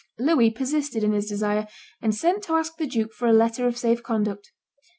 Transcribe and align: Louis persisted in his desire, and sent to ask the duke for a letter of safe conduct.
Louis 0.17 0.49
persisted 0.49 1.03
in 1.03 1.11
his 1.11 1.27
desire, 1.27 1.67
and 2.01 2.15
sent 2.15 2.41
to 2.45 2.53
ask 2.55 2.75
the 2.77 2.87
duke 2.87 3.13
for 3.13 3.27
a 3.27 3.33
letter 3.33 3.67
of 3.67 3.77
safe 3.77 4.01
conduct. 4.01 4.51